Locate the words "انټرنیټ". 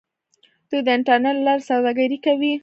0.97-1.35